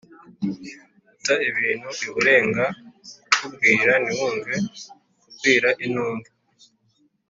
[1.05, 2.65] guta ibintu iburenga:
[3.27, 4.53] kukubwira ntiwumve,
[5.25, 6.29] kubwira intumva